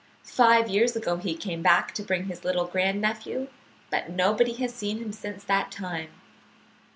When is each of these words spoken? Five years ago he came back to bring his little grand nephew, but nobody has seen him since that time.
Five 0.23 0.67
years 0.67 0.95
ago 0.95 1.17
he 1.17 1.35
came 1.37 1.61
back 1.61 1.93
to 1.93 2.01
bring 2.01 2.25
his 2.25 2.43
little 2.43 2.65
grand 2.65 2.99
nephew, 2.99 3.49
but 3.91 4.09
nobody 4.09 4.53
has 4.53 4.73
seen 4.73 4.97
him 4.97 5.11
since 5.13 5.43
that 5.43 5.69
time. 5.71 6.09